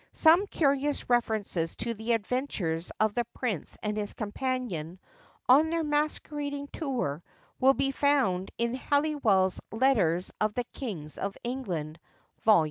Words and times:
Some 0.13 0.47
curious 0.47 1.07
references 1.11 1.75
to 1.75 1.93
the 1.93 2.13
adventures 2.13 2.91
of 2.99 3.13
the 3.13 3.23
Prince 3.35 3.77
and 3.83 3.95
his 3.95 4.13
companion, 4.13 4.97
on 5.47 5.69
their 5.69 5.83
masquerading 5.83 6.69
tour, 6.73 7.21
will 7.59 7.75
be 7.75 7.91
found 7.91 8.49
in 8.57 8.73
Halliwell's 8.73 9.61
Letters 9.71 10.31
of 10.41 10.55
the 10.55 10.63
Kings 10.73 11.19
of 11.19 11.37
England, 11.43 11.99
vol. 12.41 12.59